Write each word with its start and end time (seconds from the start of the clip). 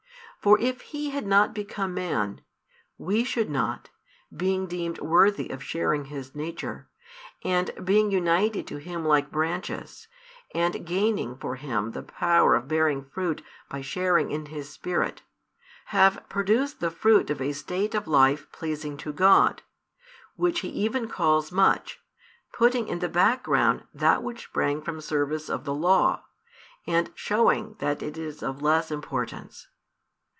For 0.43 0.59
if 0.59 0.81
He 0.81 1.11
had 1.11 1.27
not 1.27 1.53
become 1.53 1.93
man, 1.93 2.41
we 2.97 3.23
should 3.23 3.47
not, 3.47 3.91
being 4.35 4.65
deemed 4.65 4.97
worthy 4.97 5.49
of 5.49 5.63
sharing 5.63 6.05
His 6.05 6.33
nature, 6.33 6.89
and 7.43 7.69
being 7.85 8.09
united 8.09 8.65
to 8.65 8.77
Him 8.77 9.05
like 9.05 9.29
branches, 9.29 10.07
and 10.55 10.83
gaining 10.83 11.35
for 11.37 11.57
Him 11.57 11.91
the 11.91 12.01
power 12.01 12.55
of 12.55 12.67
bearing 12.67 13.03
fruit 13.03 13.43
by 13.69 13.81
sharing 13.81 14.31
in 14.31 14.47
His 14.47 14.67
Spirit, 14.71 15.21
have 15.85 16.27
produced 16.27 16.79
the 16.79 16.89
fruit 16.89 17.29
of 17.29 17.39
a 17.39 17.53
state 17.53 17.93
of 17.93 18.07
life 18.07 18.51
pleasing 18.51 18.97
to 18.97 19.13
God, 19.13 19.61
which 20.37 20.61
He 20.61 20.69
even 20.69 21.07
calls 21.07 21.51
much, 21.51 21.99
putting 22.51 22.87
in 22.87 22.97
the 22.97 23.09
background 23.09 23.83
that 23.93 24.23
which 24.23 24.45
sprang 24.45 24.81
from 24.81 25.01
service 25.01 25.49
of 25.49 25.65
the 25.65 25.75
Law, 25.75 26.23
and 26.87 27.11
showing 27.13 27.75
that 27.77 28.01
it 28.01 28.17
is 28.17 28.41
of 28.41 28.63
less 28.63 28.89
importance. 28.89 29.67